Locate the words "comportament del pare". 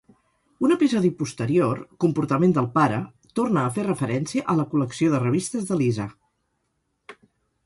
2.05-2.97